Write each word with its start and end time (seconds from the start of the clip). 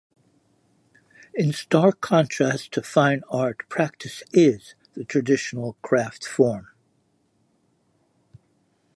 In 1.35 1.53
stark 1.53 2.01
contrast 2.01 2.71
to 2.71 2.81
fine 2.81 3.21
art 3.29 3.69
practice 3.69 4.23
is 4.33 4.73
the 4.95 5.03
traditional 5.05 5.73
craft 5.83 6.25
form. 6.27 6.69